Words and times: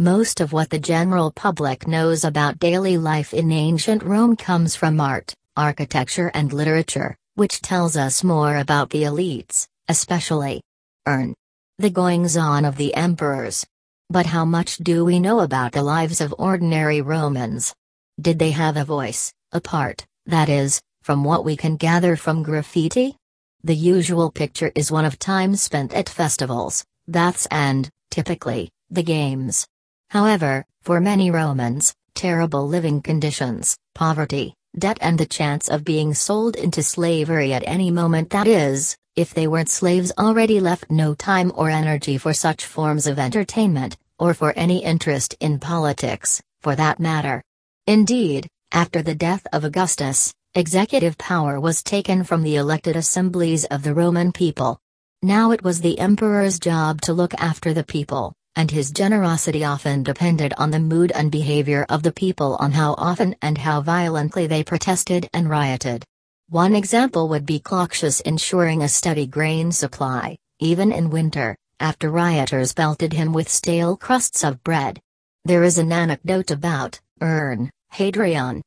Most 0.00 0.40
of 0.40 0.52
what 0.52 0.70
the 0.70 0.78
general 0.78 1.32
public 1.32 1.88
knows 1.88 2.22
about 2.22 2.60
daily 2.60 2.96
life 2.96 3.34
in 3.34 3.50
ancient 3.50 4.04
Rome 4.04 4.36
comes 4.36 4.76
from 4.76 5.00
art, 5.00 5.34
architecture, 5.56 6.30
and 6.34 6.52
literature, 6.52 7.16
which 7.34 7.60
tells 7.60 7.96
us 7.96 8.22
more 8.22 8.58
about 8.58 8.90
the 8.90 9.02
elites, 9.02 9.66
especially 9.88 10.62
Ern. 11.08 11.34
The 11.78 11.90
goings 11.90 12.36
on 12.36 12.64
of 12.64 12.76
the 12.76 12.94
emperors. 12.94 13.66
But 14.08 14.26
how 14.26 14.44
much 14.44 14.76
do 14.76 15.04
we 15.04 15.18
know 15.18 15.40
about 15.40 15.72
the 15.72 15.82
lives 15.82 16.20
of 16.20 16.32
ordinary 16.38 17.00
Romans? 17.00 17.74
Did 18.20 18.38
they 18.38 18.52
have 18.52 18.76
a 18.76 18.84
voice, 18.84 19.32
a 19.50 19.60
part, 19.60 20.06
that 20.26 20.48
is, 20.48 20.80
from 21.02 21.24
what 21.24 21.44
we 21.44 21.56
can 21.56 21.74
gather 21.74 22.14
from 22.14 22.44
graffiti? 22.44 23.16
The 23.64 23.74
usual 23.74 24.30
picture 24.30 24.70
is 24.76 24.92
one 24.92 25.04
of 25.04 25.18
time 25.18 25.56
spent 25.56 25.92
at 25.92 26.08
festivals, 26.08 26.84
baths, 27.08 27.48
and, 27.50 27.90
typically, 28.12 28.70
the 28.90 29.02
games. 29.02 29.66
However, 30.10 30.64
for 30.82 31.00
many 31.00 31.30
Romans, 31.30 31.94
terrible 32.14 32.66
living 32.66 33.02
conditions, 33.02 33.76
poverty, 33.94 34.54
debt, 34.78 34.98
and 35.00 35.18
the 35.18 35.26
chance 35.26 35.68
of 35.68 35.84
being 35.84 36.14
sold 36.14 36.56
into 36.56 36.82
slavery 36.82 37.52
at 37.52 37.62
any 37.66 37.90
moment 37.90 38.30
that 38.30 38.46
is, 38.46 38.96
if 39.16 39.34
they 39.34 39.46
weren't 39.46 39.68
slaves 39.68 40.12
already 40.16 40.60
left 40.60 40.90
no 40.90 41.14
time 41.14 41.52
or 41.54 41.68
energy 41.68 42.16
for 42.16 42.32
such 42.32 42.64
forms 42.64 43.06
of 43.06 43.18
entertainment, 43.18 43.96
or 44.18 44.32
for 44.32 44.52
any 44.56 44.82
interest 44.82 45.34
in 45.40 45.58
politics, 45.58 46.40
for 46.62 46.74
that 46.76 46.98
matter. 47.00 47.42
Indeed, 47.86 48.48
after 48.72 49.02
the 49.02 49.14
death 49.14 49.46
of 49.52 49.64
Augustus, 49.64 50.32
executive 50.54 51.18
power 51.18 51.60
was 51.60 51.82
taken 51.82 52.24
from 52.24 52.42
the 52.42 52.56
elected 52.56 52.96
assemblies 52.96 53.64
of 53.66 53.82
the 53.82 53.94
Roman 53.94 54.32
people. 54.32 54.78
Now 55.22 55.50
it 55.50 55.62
was 55.62 55.80
the 55.80 55.98
emperor's 55.98 56.58
job 56.58 57.00
to 57.02 57.12
look 57.12 57.34
after 57.34 57.74
the 57.74 57.84
people, 57.84 58.34
and 58.58 58.72
his 58.72 58.90
generosity 58.90 59.62
often 59.62 60.02
depended 60.02 60.52
on 60.58 60.72
the 60.72 60.80
mood 60.80 61.12
and 61.12 61.30
behavior 61.30 61.86
of 61.88 62.02
the 62.02 62.10
people 62.10 62.56
on 62.56 62.72
how 62.72 62.92
often 62.98 63.32
and 63.40 63.56
how 63.56 63.80
violently 63.80 64.48
they 64.48 64.64
protested 64.64 65.30
and 65.32 65.48
rioted. 65.48 66.04
One 66.48 66.74
example 66.74 67.28
would 67.28 67.46
be 67.46 67.60
Claudius 67.60 68.18
ensuring 68.18 68.82
a 68.82 68.88
steady 68.88 69.28
grain 69.28 69.70
supply, 69.70 70.36
even 70.58 70.90
in 70.90 71.08
winter, 71.08 71.56
after 71.78 72.10
rioters 72.10 72.74
pelted 72.74 73.12
him 73.12 73.32
with 73.32 73.48
stale 73.48 73.96
crusts 73.96 74.42
of 74.42 74.64
bread. 74.64 74.98
There 75.44 75.62
is 75.62 75.78
an 75.78 75.92
anecdote 75.92 76.50
about 76.50 76.98
Ern, 77.22 77.70
Hadrian. 77.92 78.60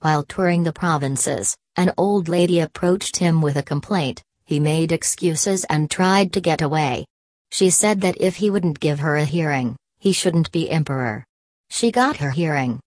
While 0.00 0.24
touring 0.24 0.62
the 0.62 0.74
provinces, 0.74 1.56
an 1.76 1.94
old 1.96 2.28
lady 2.28 2.60
approached 2.60 3.16
him 3.16 3.40
with 3.40 3.56
a 3.56 3.62
complaint, 3.62 4.22
he 4.44 4.60
made 4.60 4.92
excuses 4.92 5.64
and 5.70 5.90
tried 5.90 6.34
to 6.34 6.42
get 6.42 6.60
away. 6.60 7.06
She 7.50 7.70
said 7.70 8.00
that 8.02 8.20
if 8.20 8.36
he 8.36 8.50
wouldn't 8.50 8.80
give 8.80 9.00
her 9.00 9.16
a 9.16 9.24
hearing, 9.24 9.76
he 9.98 10.12
shouldn't 10.12 10.52
be 10.52 10.70
emperor. 10.70 11.24
She 11.70 11.90
got 11.90 12.18
her 12.18 12.30
hearing, 12.30 12.76